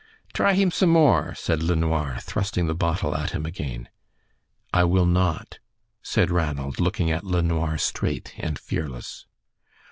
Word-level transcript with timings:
"Try 0.33 0.53
heem 0.53 0.71
some 0.71 0.89
more," 0.89 1.35
said 1.35 1.61
LeNoir, 1.61 2.17
thrusting 2.21 2.65
the 2.65 2.73
bottle 2.73 3.15
at 3.15 3.33
him 3.33 3.45
again. 3.45 3.87
"I 4.73 4.83
will 4.83 5.05
not," 5.05 5.59
said 6.01 6.31
Ranald, 6.31 6.79
looking 6.79 7.11
at 7.11 7.23
LeNoir 7.23 7.77
straight 7.77 8.33
and 8.39 8.57
fearless. 8.57 9.27